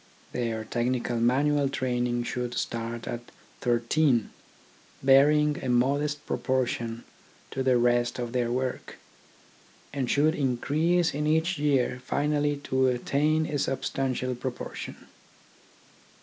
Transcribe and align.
Their 0.31 0.65
technical 0.65 1.17
manual 1.19 1.69
training 1.69 2.23
should 2.23 2.55
start 2.55 3.07
at 3.07 3.19
thirteen, 3.59 4.31
bearing 5.03 5.63
a 5.63 5.69
modest 5.69 6.25
proportion 6.25 7.03
to 7.51 7.61
the 7.61 7.77
rest 7.77 8.17
of 8.17 8.33
their 8.33 8.51
work, 8.51 8.97
and 9.93 10.09
should 10.09 10.33
increase 10.33 11.13
in 11.13 11.27
each 11.27 11.59
year 11.59 12.01
finally 12.03 12.57
to 12.63 12.87
attain 12.87 13.45
to 13.45 13.51
a 13.53 13.59
substantial 13.59 14.33
proportion. 14.33 15.05